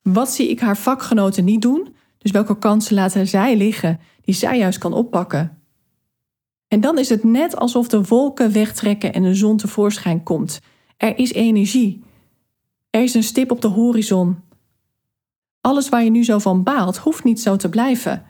Wat 0.01 0.29
zie 0.29 0.49
ik 0.49 0.59
haar 0.59 0.77
vakgenoten 0.77 1.45
niet 1.45 1.61
doen? 1.61 1.95
Dus 2.17 2.31
welke 2.31 2.57
kansen 2.57 2.95
laten 2.95 3.27
zij 3.27 3.57
liggen 3.57 3.99
die 4.21 4.35
zij 4.35 4.57
juist 4.57 4.77
kan 4.77 4.93
oppakken? 4.93 5.57
En 6.67 6.81
dan 6.81 6.97
is 6.97 7.09
het 7.09 7.23
net 7.23 7.55
alsof 7.55 7.87
de 7.87 8.03
wolken 8.03 8.51
wegtrekken 8.51 9.13
en 9.13 9.21
de 9.21 9.35
zon 9.35 9.57
tevoorschijn 9.57 10.23
komt. 10.23 10.59
Er 11.01 11.17
is 11.17 11.33
energie. 11.33 12.03
Er 12.89 13.03
is 13.03 13.13
een 13.13 13.23
stip 13.23 13.51
op 13.51 13.61
de 13.61 13.67
horizon. 13.67 14.39
Alles 15.61 15.89
waar 15.89 16.03
je 16.03 16.09
nu 16.09 16.23
zo 16.23 16.39
van 16.39 16.63
baalt, 16.63 16.97
hoeft 16.97 17.23
niet 17.23 17.41
zo 17.41 17.55
te 17.55 17.69
blijven. 17.69 18.23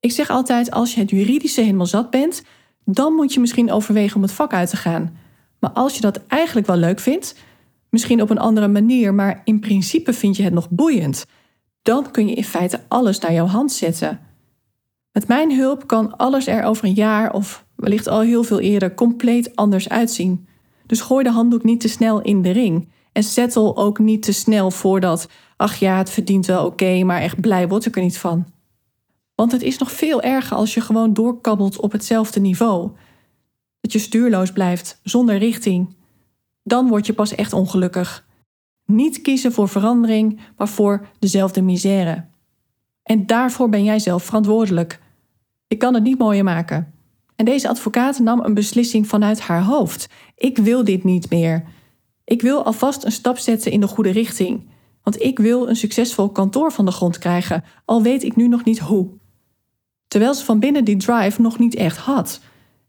Ik 0.00 0.12
zeg 0.12 0.30
altijd: 0.30 0.70
als 0.70 0.94
je 0.94 1.00
het 1.00 1.10
juridische 1.10 1.60
helemaal 1.60 1.86
zat 1.86 2.10
bent, 2.10 2.44
dan 2.84 3.12
moet 3.12 3.34
je 3.34 3.40
misschien 3.40 3.70
overwegen 3.70 4.16
om 4.16 4.22
het 4.22 4.32
vak 4.32 4.52
uit 4.52 4.70
te 4.70 4.76
gaan. 4.76 5.16
Maar 5.58 5.70
als 5.70 5.94
je 5.94 6.00
dat 6.00 6.26
eigenlijk 6.26 6.66
wel 6.66 6.76
leuk 6.76 7.00
vindt, 7.00 7.36
misschien 7.90 8.22
op 8.22 8.30
een 8.30 8.38
andere 8.38 8.68
manier, 8.68 9.14
maar 9.14 9.40
in 9.44 9.60
principe 9.60 10.12
vind 10.12 10.36
je 10.36 10.42
het 10.42 10.52
nog 10.52 10.70
boeiend, 10.70 11.26
dan 11.82 12.10
kun 12.10 12.28
je 12.28 12.34
in 12.34 12.44
feite 12.44 12.80
alles 12.88 13.18
naar 13.18 13.32
jouw 13.32 13.46
hand 13.46 13.72
zetten. 13.72 14.20
Met 15.12 15.28
mijn 15.28 15.56
hulp 15.56 15.86
kan 15.86 16.16
alles 16.16 16.46
er 16.46 16.62
over 16.62 16.84
een 16.84 16.94
jaar 16.94 17.32
of 17.32 17.64
wellicht 17.76 18.08
al 18.08 18.20
heel 18.20 18.44
veel 18.44 18.60
eerder 18.60 18.94
compleet 18.94 19.56
anders 19.56 19.88
uitzien. 19.88 20.46
Dus 20.86 21.00
gooi 21.00 21.24
de 21.24 21.30
handdoek 21.30 21.62
niet 21.64 21.80
te 21.80 21.88
snel 21.88 22.22
in 22.22 22.42
de 22.42 22.50
ring. 22.50 22.88
En 23.12 23.22
settle 23.22 23.76
ook 23.76 23.98
niet 23.98 24.22
te 24.22 24.32
snel 24.32 24.70
voordat, 24.70 25.28
ach 25.56 25.76
ja, 25.76 25.98
het 25.98 26.10
verdient 26.10 26.46
wel 26.46 26.66
oké, 26.66 27.04
maar 27.04 27.20
echt 27.20 27.40
blij 27.40 27.68
word 27.68 27.86
ik 27.86 27.96
er 27.96 28.02
niet 28.02 28.18
van. 28.18 28.46
Want 29.34 29.52
het 29.52 29.62
is 29.62 29.78
nog 29.78 29.92
veel 29.92 30.22
erger 30.22 30.56
als 30.56 30.74
je 30.74 30.80
gewoon 30.80 31.12
doorkabbelt 31.12 31.80
op 31.80 31.92
hetzelfde 31.92 32.40
niveau. 32.40 32.90
Dat 33.80 33.92
je 33.92 33.98
stuurloos 33.98 34.52
blijft, 34.52 35.00
zonder 35.02 35.36
richting. 35.38 35.96
Dan 36.62 36.88
word 36.88 37.06
je 37.06 37.12
pas 37.12 37.34
echt 37.34 37.52
ongelukkig. 37.52 38.26
Niet 38.86 39.20
kiezen 39.20 39.52
voor 39.52 39.68
verandering, 39.68 40.40
maar 40.56 40.68
voor 40.68 41.08
dezelfde 41.18 41.62
misère. 41.62 42.24
En 43.02 43.26
daarvoor 43.26 43.68
ben 43.68 43.84
jij 43.84 43.98
zelf 43.98 44.22
verantwoordelijk. 44.22 45.00
Ik 45.68 45.78
kan 45.78 45.94
het 45.94 46.02
niet 46.02 46.18
mooier 46.18 46.44
maken. 46.44 46.93
En 47.36 47.44
deze 47.44 47.68
advocaat 47.68 48.18
nam 48.18 48.40
een 48.40 48.54
beslissing 48.54 49.08
vanuit 49.08 49.40
haar 49.40 49.62
hoofd. 49.62 50.08
Ik 50.36 50.58
wil 50.58 50.84
dit 50.84 51.04
niet 51.04 51.30
meer. 51.30 51.64
Ik 52.24 52.42
wil 52.42 52.64
alvast 52.64 53.04
een 53.04 53.12
stap 53.12 53.38
zetten 53.38 53.72
in 53.72 53.80
de 53.80 53.86
goede 53.86 54.10
richting. 54.10 54.68
Want 55.02 55.22
ik 55.22 55.38
wil 55.38 55.68
een 55.68 55.76
succesvol 55.76 56.28
kantoor 56.28 56.72
van 56.72 56.84
de 56.84 56.90
grond 56.90 57.18
krijgen, 57.18 57.64
al 57.84 58.02
weet 58.02 58.22
ik 58.22 58.36
nu 58.36 58.48
nog 58.48 58.64
niet 58.64 58.78
hoe. 58.78 59.08
Terwijl 60.08 60.34
ze 60.34 60.44
van 60.44 60.58
binnen 60.58 60.84
die 60.84 60.96
drive 60.96 61.40
nog 61.40 61.58
niet 61.58 61.74
echt 61.74 61.96
had. 61.96 62.40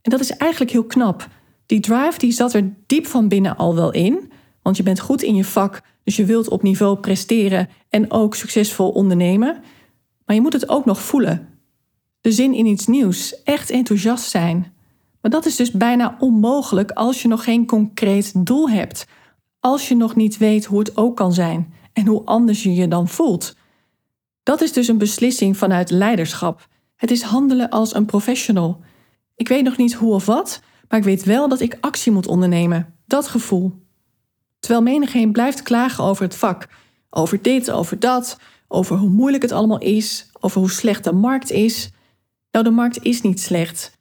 En 0.01 0.11
dat 0.11 0.19
is 0.19 0.31
eigenlijk 0.31 0.71
heel 0.71 0.85
knap. 0.85 1.27
Die 1.65 1.79
drive 1.79 2.17
die 2.17 2.31
zat 2.31 2.53
er 2.53 2.73
diep 2.85 3.05
van 3.05 3.27
binnen 3.27 3.57
al 3.57 3.75
wel 3.75 3.91
in, 3.91 4.31
want 4.61 4.77
je 4.77 4.83
bent 4.83 4.99
goed 4.99 5.21
in 5.21 5.35
je 5.35 5.43
vak, 5.43 5.81
dus 6.03 6.15
je 6.15 6.25
wilt 6.25 6.49
op 6.49 6.61
niveau 6.61 6.97
presteren 6.97 7.69
en 7.89 8.11
ook 8.11 8.35
succesvol 8.35 8.89
ondernemen. 8.89 9.61
Maar 10.25 10.35
je 10.35 10.41
moet 10.41 10.53
het 10.53 10.69
ook 10.69 10.85
nog 10.85 11.01
voelen. 11.01 11.54
De 12.25 12.31
zin 12.31 12.53
in 12.53 12.65
iets 12.65 12.87
nieuws, 12.87 13.43
echt 13.43 13.69
enthousiast 13.69 14.29
zijn. 14.29 14.73
Maar 15.21 15.31
dat 15.31 15.45
is 15.45 15.55
dus 15.55 15.71
bijna 15.71 16.15
onmogelijk 16.19 16.91
als 16.91 17.21
je 17.21 17.27
nog 17.27 17.43
geen 17.43 17.65
concreet 17.65 18.45
doel 18.45 18.69
hebt. 18.69 19.05
Als 19.59 19.87
je 19.87 19.95
nog 19.95 20.15
niet 20.15 20.37
weet 20.37 20.65
hoe 20.65 20.79
het 20.79 20.97
ook 20.97 21.15
kan 21.15 21.33
zijn 21.33 21.73
en 21.93 22.05
hoe 22.05 22.25
anders 22.25 22.63
je 22.63 22.73
je 22.73 22.87
dan 22.87 23.07
voelt. 23.07 23.55
Dat 24.43 24.61
is 24.61 24.73
dus 24.73 24.87
een 24.87 24.97
beslissing 24.97 25.57
vanuit 25.57 25.89
leiderschap. 25.89 26.67
Het 26.95 27.11
is 27.11 27.21
handelen 27.21 27.69
als 27.69 27.95
een 27.95 28.05
professional. 28.05 28.79
Ik 29.35 29.47
weet 29.47 29.63
nog 29.63 29.77
niet 29.77 29.93
hoe 29.93 30.13
of 30.13 30.25
wat, 30.25 30.61
maar 30.87 30.99
ik 30.99 31.05
weet 31.05 31.23
wel 31.23 31.47
dat 31.47 31.59
ik 31.59 31.77
actie 31.79 32.11
moet 32.11 32.27
ondernemen. 32.27 32.93
Dat 33.05 33.27
gevoel. 33.27 33.71
Terwijl 34.59 34.83
menigeen 34.83 35.31
blijft 35.31 35.61
klagen 35.61 36.03
over 36.03 36.23
het 36.23 36.35
vak. 36.35 36.67
Over 37.09 37.41
dit, 37.41 37.71
over 37.71 37.99
dat, 37.99 38.39
over 38.67 38.97
hoe 38.97 39.09
moeilijk 39.09 39.43
het 39.43 39.51
allemaal 39.51 39.79
is, 39.79 40.29
over 40.39 40.59
hoe 40.59 40.71
slecht 40.71 41.03
de 41.03 41.13
markt 41.13 41.51
is. 41.51 41.93
Nou, 42.55 42.67
de 42.67 42.73
markt 42.73 43.03
is 43.03 43.21
niet 43.21 43.41
slecht. 43.41 43.97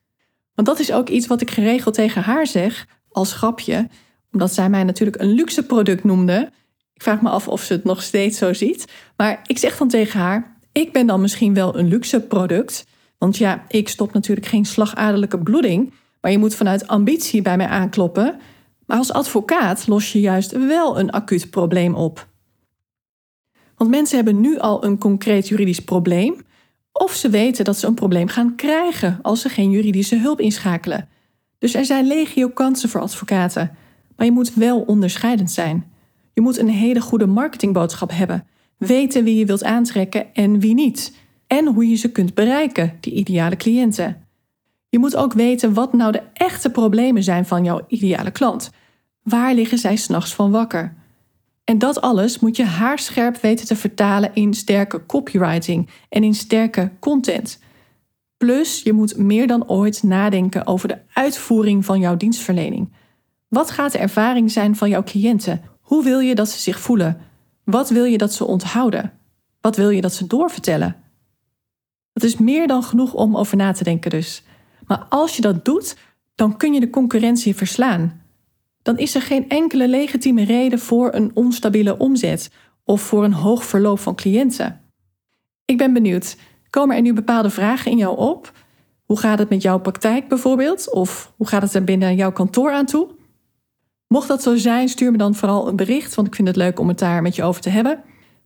Want 0.55 0.69
dat 0.69 0.79
is 0.79 0.93
ook 0.93 1.09
iets 1.09 1.27
wat 1.27 1.41
ik 1.41 1.51
geregeld 1.51 1.95
tegen 1.95 2.23
haar 2.23 2.47
zeg, 2.47 2.87
als 3.09 3.33
grapje, 3.33 3.89
omdat 4.33 4.55
zij 4.55 4.69
mij 4.69 4.85
natuurlijk 4.85 5.21
een 5.21 5.33
luxe 5.33 5.67
product 5.67 6.05
noemde. 6.05 6.51
Ik 6.93 7.03
vraag 7.03 7.23
me 7.23 7.29
af 7.29 7.49
of 7.49 7.63
ze 7.63 7.73
het 7.73 7.85
nog 7.85 8.03
steeds 8.03 8.39
zo 8.39 8.53
ziet. 8.53 8.85
Maar 9.17 9.41
ik 9.47 9.59
zeg 9.59 9.77
dan 9.77 9.89
tegen 9.89 10.21
haar: 10.21 10.57
Ik 10.73 10.93
ben 10.93 11.07
dan 11.07 11.21
misschien 11.21 11.55
wel 11.55 11.79
een 11.79 11.89
luxe 11.89 12.21
product. 12.21 12.87
Want 13.19 13.37
ja, 13.37 13.65
ik 13.69 13.89
stop 13.89 14.13
natuurlijk 14.13 14.47
geen 14.47 14.65
slagadelijke 14.65 15.39
bloeding. 15.39 15.93
Maar 16.21 16.31
je 16.31 16.39
moet 16.39 16.55
vanuit 16.55 16.87
ambitie 16.87 17.43
bij 17.43 17.57
mij 17.57 17.67
aankloppen. 17.67 18.41
Maar 18.87 18.99
als 18.99 19.13
advocaat 19.13 19.87
los 19.87 20.13
je 20.13 20.21
juist 20.21 20.53
wel 20.53 20.99
een 20.99 21.11
acuut 21.11 21.51
probleem 21.51 21.95
op. 21.95 22.29
Want 23.77 23.91
mensen 23.91 24.17
hebben 24.17 24.41
nu 24.41 24.59
al 24.59 24.85
een 24.85 24.99
concreet 24.99 25.49
juridisch 25.49 25.85
probleem. 25.85 26.44
Of 26.97 27.15
ze 27.15 27.31
weten 27.31 27.65
dat 27.65 27.79
ze 27.79 27.87
een 27.87 27.95
probleem 27.95 28.29
gaan 28.29 28.55
krijgen 28.57 29.19
als 29.23 29.41
ze 29.41 29.49
geen 29.49 29.71
juridische 29.71 30.19
hulp 30.19 30.41
inschakelen. 30.41 31.09
Dus 31.59 31.75
er 31.75 31.85
zijn 31.85 32.07
legio 32.07 32.49
kansen 32.49 32.89
voor 32.89 33.01
advocaten. 33.01 33.77
Maar 34.17 34.27
je 34.27 34.33
moet 34.33 34.55
wel 34.55 34.81
onderscheidend 34.81 35.51
zijn. 35.51 35.93
Je 36.33 36.41
moet 36.41 36.59
een 36.59 36.69
hele 36.69 37.01
goede 37.01 37.27
marketingboodschap 37.27 38.11
hebben. 38.11 38.47
Weten 38.77 39.25
wie 39.25 39.37
je 39.37 39.45
wilt 39.45 39.65
aantrekken 39.65 40.35
en 40.35 40.61
wie 40.61 40.75
niet. 40.75 41.17
En 41.47 41.67
hoe 41.67 41.89
je 41.89 41.97
ze 41.97 42.11
kunt 42.11 42.35
bereiken, 42.35 42.97
die 43.01 43.13
ideale 43.13 43.57
cliënten. 43.57 44.27
Je 44.89 44.99
moet 44.99 45.17
ook 45.17 45.33
weten 45.33 45.75
wat 45.75 45.93
nou 45.93 46.13
de 46.13 46.23
echte 46.33 46.71
problemen 46.71 47.23
zijn 47.23 47.47
van 47.47 47.65
jouw 47.65 47.85
ideale 47.89 48.31
klant. 48.31 48.71
Waar 49.23 49.55
liggen 49.55 49.79
zij 49.79 49.97
s'nachts 49.97 50.35
van 50.35 50.51
wakker? 50.51 50.95
En 51.65 51.79
dat 51.79 52.01
alles 52.01 52.39
moet 52.39 52.57
je 52.57 52.65
haarscherp 52.65 53.37
weten 53.37 53.67
te 53.67 53.77
vertalen 53.77 54.35
in 54.35 54.55
sterke 54.55 55.07
copywriting 55.07 55.89
en 56.09 56.25
in 56.25 56.35
sterke 56.35 56.91
content. 57.01 57.59
Plus, 58.37 58.83
je 58.83 58.93
moet 58.93 59.17
meer 59.17 59.47
dan 59.47 59.69
ooit 59.69 60.03
nadenken 60.03 60.67
over 60.67 60.89
de 60.89 60.99
uitvoering 61.13 61.85
van 61.85 62.01
jouw 62.01 62.17
dienstverlening. 62.17 62.93
Wat 63.49 63.71
gaat 63.71 63.93
de 63.93 63.99
ervaring 63.99 64.51
zijn 64.51 64.77
van 64.77 64.89
jouw 64.89 65.03
cliënten? 65.03 65.63
Hoe 65.81 66.05
wil 66.05 66.19
je 66.19 66.35
dat 66.35 66.49
ze 66.49 66.59
zich 66.59 66.81
voelen? 66.81 67.21
Wat 67.65 67.89
wil 67.91 68.05
je 68.05 68.19
dat 68.19 68.33
ze 68.33 68.45
onthouden? 68.45 69.13
Wat 69.61 69.77
wil 69.77 69.91
je 69.91 70.01
dat 70.01 70.15
ze 70.15 70.27
doorvertellen? 70.27 70.97
Dat 72.13 72.23
is 72.23 72.37
meer 72.37 72.67
dan 72.67 72.83
genoeg 72.83 73.15
om 73.15 73.37
over 73.37 73.57
na 73.57 73.73
te 73.73 73.85
denken 73.85 74.11
dus. 74.11 74.43
Maar 74.87 75.07
als 75.09 75.37
je 75.37 75.43
dat 75.43 75.65
doet, 75.65 75.97
dan 76.35 76.57
kun 76.57 76.73
je 76.73 76.81
de 76.81 76.91
concurrentie 76.91 77.55
verslaan. 77.57 78.24
Dan 78.85 78.99
is 78.99 79.15
er 79.15 79.23
geen 79.23 79.49
enkele 79.49 79.89
legitieme 79.89 80.45
reden 80.45 80.79
voor 80.79 81.15
een 81.15 81.31
onstabiele 81.35 81.99
omzet 81.99 82.51
of 82.85 83.03
voor 83.03 83.25
een 83.25 83.33
hoog 83.33 83.65
verloop 83.65 83.99
van 83.99 84.15
cliënten. 84.15 84.81
Ik 85.65 85.79
ben 85.79 85.93
benieuwd, 85.93 86.37
komen 86.71 86.97
er 86.97 87.03
nu 87.03 87.13
bepaalde 87.13 87.51
vragen 87.51 87.91
in 87.91 87.97
jou 87.97 88.19
op? 88.19 88.53
Hoe 89.05 89.19
gaat 89.19 89.39
het 89.39 89.49
met 89.49 89.63
jouw 89.63 89.79
praktijk 89.79 90.29
bijvoorbeeld? 90.29 90.93
Of 90.93 91.33
hoe 91.37 91.47
gaat 91.47 91.63
het 91.63 91.75
er 91.75 91.85
binnen 91.85 92.17
jouw 92.17 92.33
kantoor 92.33 92.73
aan 92.73 92.87
toe? 92.87 93.09
Mocht 94.09 94.29
dat 94.29 94.43
zo 94.43 94.57
zijn, 94.57 94.89
stuur 94.89 95.11
me 95.11 95.19
dan 95.19 95.35
vooral 95.35 95.69
een 95.69 95.77
bericht, 95.77 96.15
want 96.15 96.29
ik 96.29 96.35
vind 96.35 96.49
het 96.49 96.57
leuk 96.57 96.79
om 96.79 96.89
het 96.89 96.99
daar 96.99 97.23
met 97.23 97.37
je 97.37 97.43
over 97.43 97.61
te 97.61 97.71
hebben. 97.71 98.03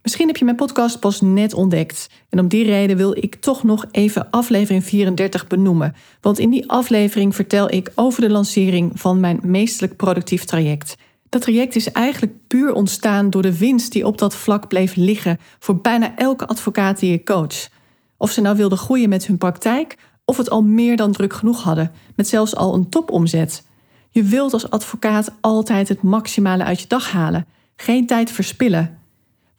Misschien 0.09 0.29
heb 0.29 0.37
je 0.37 0.45
mijn 0.45 0.57
podcast 0.57 1.01
pas 1.01 1.21
net 1.21 1.55
ontdekt. 1.55 2.11
En 2.29 2.39
om 2.39 2.49
die 2.49 2.65
reden 2.65 2.97
wil 2.97 3.17
ik 3.17 3.35
toch 3.35 3.63
nog 3.63 3.85
even 3.91 4.31
aflevering 4.31 4.85
34 4.85 5.47
benoemen. 5.47 5.95
Want 6.21 6.39
in 6.39 6.51
die 6.51 6.71
aflevering 6.71 7.35
vertel 7.35 7.73
ik 7.73 7.93
over 7.95 8.21
de 8.21 8.31
lancering 8.31 8.91
van 8.95 9.21
mijn 9.21 9.41
meestelijk 9.43 9.97
productief 9.97 10.45
traject. 10.45 10.97
Dat 11.29 11.43
traject 11.43 11.77
is 11.77 11.93
eigenlijk 11.93 12.33
puur 12.47 12.73
ontstaan 12.73 13.31
door 13.31 13.43
de 13.43 13.59
winst 13.59 13.93
die 13.93 14.07
op 14.07 14.19
dat 14.19 14.35
vlak 14.35 14.69
bleef 14.69 14.95
liggen 14.95 15.39
voor 15.59 15.81
bijna 15.81 16.17
elke 16.17 16.47
advocaat 16.47 16.99
die 16.99 17.13
ik 17.13 17.25
coach. 17.25 17.69
Of 18.17 18.31
ze 18.31 18.41
nou 18.41 18.57
wilden 18.57 18.79
groeien 18.79 19.09
met 19.09 19.27
hun 19.27 19.39
praktijk, 19.39 19.97
of 20.25 20.37
het 20.37 20.51
al 20.51 20.63
meer 20.63 20.97
dan 20.97 21.13
druk 21.13 21.33
genoeg 21.33 21.63
hadden, 21.63 21.93
met 22.17 22.29
zelfs 22.29 22.57
al 22.57 22.75
een 22.75 22.89
topomzet. 22.89 23.67
Je 24.11 24.23
wilt 24.23 24.53
als 24.53 24.71
advocaat 24.71 25.33
altijd 25.41 25.89
het 25.89 26.03
maximale 26.03 26.65
uit 26.65 26.81
je 26.81 26.87
dag 26.87 27.13
halen, 27.13 27.47
geen 27.77 28.07
tijd 28.07 28.31
verspillen. 28.31 28.98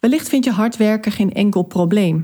Wellicht 0.00 0.28
vind 0.28 0.44
je 0.44 0.50
hard 0.50 0.76
werken 0.76 1.12
geen 1.12 1.32
enkel 1.32 1.62
probleem, 1.62 2.14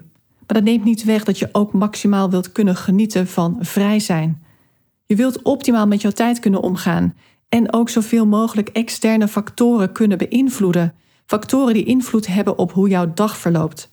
maar 0.46 0.56
dat 0.56 0.62
neemt 0.62 0.84
niet 0.84 1.04
weg 1.04 1.24
dat 1.24 1.38
je 1.38 1.48
ook 1.52 1.72
maximaal 1.72 2.30
wilt 2.30 2.52
kunnen 2.52 2.76
genieten 2.76 3.26
van 3.26 3.56
vrij 3.60 4.00
zijn. 4.00 4.42
Je 5.06 5.16
wilt 5.16 5.42
optimaal 5.42 5.86
met 5.86 6.00
jouw 6.00 6.10
tijd 6.10 6.38
kunnen 6.38 6.62
omgaan 6.62 7.14
en 7.48 7.72
ook 7.72 7.88
zoveel 7.88 8.26
mogelijk 8.26 8.68
externe 8.68 9.28
factoren 9.28 9.92
kunnen 9.92 10.18
beïnvloeden, 10.18 10.94
factoren 11.26 11.74
die 11.74 11.84
invloed 11.84 12.26
hebben 12.26 12.58
op 12.58 12.72
hoe 12.72 12.88
jouw 12.88 13.12
dag 13.14 13.36
verloopt. 13.38 13.90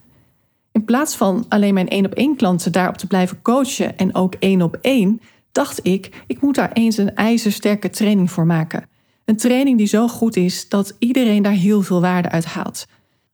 In 0.72 0.86
plaats 0.86 1.16
van 1.16 1.46
alleen 1.50 1.74
mijn 1.74 1.90
één 1.90 2.06
op 2.06 2.14
één 2.14 2.36
klanten 2.36 2.72
daarop 2.72 2.98
te 2.98 3.08
blijven 3.08 3.42
coachen 3.42 3.98
en 3.98 4.16
ook 4.16 4.36
één 4.40 4.62
op 4.62 4.78
één, 4.82 5.22
dacht 5.52 5.80
ik, 5.86 6.24
ik 6.28 6.42
moet 6.42 6.56
daar 6.56 6.72
eens 6.74 6.98
een 6.98 7.16
ijzersterke 7.16 7.90
training 7.90 8.32
voor 8.32 8.46
maken. 8.46 8.90
Een 9.26 9.38
training 9.38 9.78
die 9.78 9.88
zo 9.88 10.08
goed 10.08 10.36
is 10.36 10.70
dat 10.70 10.96
iedereen 11.00 11.44
daar 11.44 11.52
heel 11.52 11.82
veel 11.82 12.02
waarde 12.02 12.30
uit 12.30 12.46
haalt. 12.46 12.86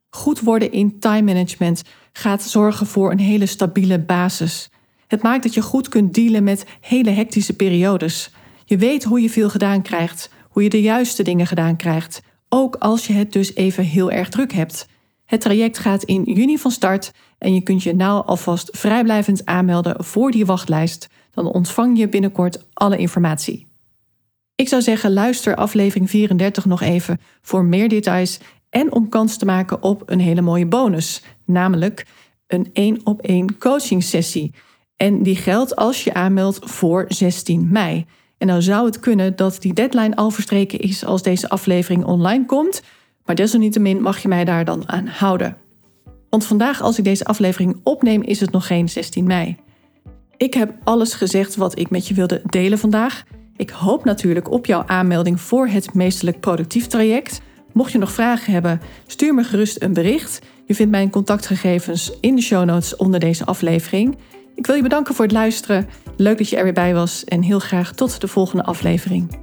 Goed 0.09 0.39
worden 0.39 0.71
in 0.71 0.99
time 0.99 1.21
management 1.21 1.83
gaat 2.13 2.43
zorgen 2.43 2.87
voor 2.87 3.11
een 3.11 3.19
hele 3.19 3.45
stabiele 3.45 3.99
basis. 3.99 4.69
Het 5.07 5.21
maakt 5.21 5.43
dat 5.43 5.53
je 5.53 5.61
goed 5.61 5.89
kunt 5.89 6.13
dealen 6.13 6.43
met 6.43 6.65
hele 6.81 7.09
hectische 7.09 7.55
periodes. 7.55 8.31
Je 8.65 8.77
weet 8.77 9.03
hoe 9.03 9.21
je 9.21 9.29
veel 9.29 9.49
gedaan 9.49 9.81
krijgt, 9.81 10.29
hoe 10.49 10.63
je 10.63 10.69
de 10.69 10.81
juiste 10.81 11.23
dingen 11.23 11.47
gedaan 11.47 11.75
krijgt, 11.75 12.21
ook 12.49 12.75
als 12.75 13.07
je 13.07 13.13
het 13.13 13.33
dus 13.33 13.55
even 13.55 13.83
heel 13.83 14.11
erg 14.11 14.29
druk 14.29 14.53
hebt. 14.53 14.87
Het 15.25 15.41
traject 15.41 15.77
gaat 15.77 16.03
in 16.03 16.23
juni 16.23 16.57
van 16.57 16.71
start 16.71 17.11
en 17.37 17.53
je 17.53 17.61
kunt 17.61 17.83
je 17.83 17.95
nou 17.95 18.25
alvast 18.25 18.77
vrijblijvend 18.77 19.45
aanmelden 19.45 20.03
voor 20.03 20.31
die 20.31 20.45
wachtlijst. 20.45 21.07
Dan 21.31 21.45
ontvang 21.45 21.97
je 21.97 22.09
binnenkort 22.09 22.65
alle 22.73 22.97
informatie. 22.97 23.67
Ik 24.55 24.67
zou 24.67 24.81
zeggen, 24.81 25.13
luister 25.13 25.55
aflevering 25.55 26.09
34 26.09 26.65
nog 26.65 26.81
even 26.81 27.19
voor 27.41 27.65
meer 27.65 27.89
details 27.89 28.39
en 28.69 28.91
om 28.91 29.09
kans 29.09 29.37
te 29.37 29.45
maken 29.45 29.83
op 29.83 30.03
een 30.05 30.19
hele 30.19 30.41
mooie 30.41 30.65
bonus, 30.65 31.23
namelijk 31.45 32.05
een 32.47 32.69
één 32.73 32.99
op 33.03 33.21
één 33.21 33.57
coaching 33.57 34.03
sessie. 34.03 34.53
En 34.95 35.23
die 35.23 35.35
geldt 35.35 35.75
als 35.75 36.03
je 36.03 36.13
aanmeldt 36.13 36.59
voor 36.61 37.05
16 37.07 37.67
mei. 37.71 38.05
En 38.37 38.47
nou 38.47 38.61
zou 38.61 38.85
het 38.85 38.99
kunnen 38.99 39.35
dat 39.35 39.61
die 39.61 39.73
deadline 39.73 40.15
al 40.15 40.31
verstreken 40.31 40.79
is 40.79 41.05
als 41.05 41.21
deze 41.21 41.49
aflevering 41.49 42.05
online 42.05 42.45
komt, 42.45 42.81
maar 43.25 43.35
desalniettemin 43.35 44.01
mag 44.01 44.21
je 44.21 44.27
mij 44.27 44.45
daar 44.45 44.65
dan 44.65 44.89
aan 44.89 45.07
houden. 45.07 45.57
Want 46.29 46.45
vandaag, 46.45 46.81
als 46.81 46.97
ik 46.97 47.03
deze 47.03 47.25
aflevering 47.25 47.79
opneem, 47.83 48.21
is 48.21 48.39
het 48.39 48.51
nog 48.51 48.67
geen 48.67 48.89
16 48.89 49.25
mei. 49.25 49.57
Ik 50.37 50.53
heb 50.53 50.73
alles 50.83 51.13
gezegd 51.13 51.55
wat 51.55 51.79
ik 51.79 51.89
met 51.89 52.07
je 52.07 52.13
wilde 52.13 52.41
delen 52.45 52.77
vandaag. 52.77 53.23
Ik 53.55 53.69
hoop 53.69 54.05
natuurlijk 54.05 54.51
op 54.51 54.65
jouw 54.65 54.83
aanmelding 54.85 55.41
voor 55.41 55.67
het 55.67 55.93
meestelijk 55.93 56.39
productief 56.39 56.87
traject. 56.87 57.41
Mocht 57.79 57.91
je 57.91 57.97
nog 57.97 58.11
vragen 58.11 58.53
hebben, 58.53 58.81
stuur 59.07 59.33
me 59.33 59.43
gerust 59.43 59.81
een 59.81 59.93
bericht. 59.93 60.39
Je 60.65 60.75
vindt 60.75 60.91
mijn 60.91 61.09
contactgegevens 61.09 62.11
in 62.21 62.35
de 62.35 62.41
show 62.41 62.65
notes 62.65 62.95
onder 62.95 63.19
deze 63.19 63.45
aflevering. 63.45 64.17
Ik 64.55 64.65
wil 64.65 64.75
je 64.75 64.81
bedanken 64.81 65.15
voor 65.15 65.25
het 65.25 65.33
luisteren. 65.33 65.89
Leuk 66.17 66.37
dat 66.37 66.49
je 66.49 66.57
er 66.57 66.63
weer 66.63 66.73
bij 66.73 66.93
was 66.93 67.23
en 67.23 67.41
heel 67.41 67.59
graag 67.59 67.93
tot 67.93 68.21
de 68.21 68.27
volgende 68.27 68.63
aflevering. 68.63 69.37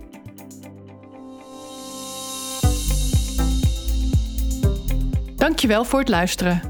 Dankjewel 5.37 5.85
voor 5.85 5.99
het 5.99 6.09
luisteren. 6.09 6.61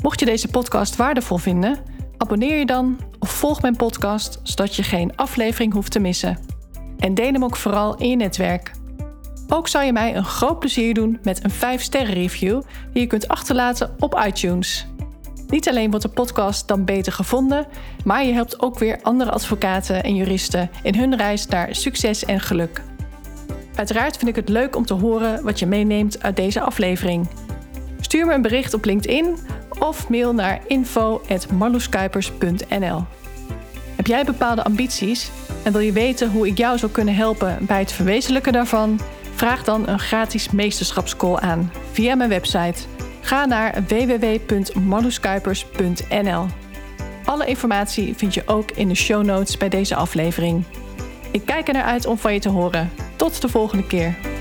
Mocht 0.00 0.20
je 0.20 0.26
deze 0.26 0.48
podcast 0.48 0.96
waardevol 0.96 1.38
vinden, 1.38 1.78
abonneer 2.16 2.58
je 2.58 2.66
dan 2.66 2.98
of 3.18 3.30
volg 3.30 3.62
mijn 3.62 3.76
podcast 3.76 4.40
zodat 4.42 4.76
je 4.76 4.82
geen 4.82 5.16
aflevering 5.16 5.72
hoeft 5.72 5.92
te 5.92 5.98
missen. 5.98 6.38
En 6.98 7.14
deel 7.14 7.32
hem 7.32 7.44
ook 7.44 7.56
vooral 7.56 7.96
in 7.96 8.08
je 8.08 8.16
netwerk. 8.16 8.80
Ook 9.54 9.68
zou 9.68 9.84
je 9.84 9.92
mij 9.92 10.16
een 10.16 10.24
groot 10.24 10.58
plezier 10.58 10.94
doen 10.94 11.18
met 11.22 11.44
een 11.44 11.50
5-sterren 11.50 12.14
review 12.14 12.62
die 12.92 13.02
je 13.02 13.06
kunt 13.06 13.28
achterlaten 13.28 13.94
op 13.98 14.22
iTunes. 14.26 14.86
Niet 15.48 15.68
alleen 15.68 15.90
wordt 15.90 16.04
de 16.04 16.12
podcast 16.12 16.68
dan 16.68 16.84
beter 16.84 17.12
gevonden, 17.12 17.66
maar 18.04 18.24
je 18.24 18.32
helpt 18.32 18.60
ook 18.60 18.78
weer 18.78 18.98
andere 19.02 19.30
advocaten 19.30 20.02
en 20.02 20.16
juristen 20.16 20.70
in 20.82 20.94
hun 20.94 21.16
reis 21.16 21.46
naar 21.46 21.74
succes 21.74 22.24
en 22.24 22.40
geluk. 22.40 22.82
Uiteraard 23.74 24.16
vind 24.16 24.30
ik 24.30 24.36
het 24.36 24.48
leuk 24.48 24.76
om 24.76 24.86
te 24.86 24.94
horen 24.94 25.42
wat 25.42 25.58
je 25.58 25.66
meeneemt 25.66 26.22
uit 26.22 26.36
deze 26.36 26.60
aflevering. 26.60 27.28
Stuur 28.00 28.26
me 28.26 28.34
een 28.34 28.42
bericht 28.42 28.74
op 28.74 28.84
LinkedIn 28.84 29.36
of 29.78 30.08
mail 30.08 30.34
naar 30.34 30.60
info.marloeskuipers.nl. 30.66 33.04
Heb 33.96 34.06
jij 34.06 34.24
bepaalde 34.24 34.64
ambities 34.64 35.30
en 35.62 35.72
wil 35.72 35.80
je 35.80 35.92
weten 35.92 36.30
hoe 36.30 36.46
ik 36.46 36.58
jou 36.58 36.78
zou 36.78 36.92
kunnen 36.92 37.14
helpen 37.14 37.58
bij 37.60 37.78
het 37.78 37.92
verwezenlijken 37.92 38.52
daarvan? 38.52 39.00
Vraag 39.34 39.64
dan 39.64 39.88
een 39.88 39.98
gratis 39.98 40.50
meesterschapscall 40.50 41.36
aan 41.36 41.72
via 41.92 42.14
mijn 42.14 42.28
website 42.28 42.82
Ga 43.22 43.44
naar 43.44 43.84
www.marloeskuipers.nl. 43.88 46.46
Alle 47.24 47.46
informatie 47.46 48.14
vind 48.16 48.34
je 48.34 48.42
ook 48.46 48.70
in 48.70 48.88
de 48.88 48.94
show 48.94 49.24
notes 49.24 49.56
bij 49.56 49.68
deze 49.68 49.94
aflevering. 49.94 50.64
Ik 51.30 51.42
kijk 51.44 51.68
er 51.68 51.74
naar 51.74 51.84
uit 51.84 52.06
om 52.06 52.18
van 52.18 52.32
je 52.32 52.40
te 52.40 52.48
horen. 52.48 52.90
Tot 53.16 53.40
de 53.40 53.48
volgende 53.48 53.86
keer. 53.86 54.31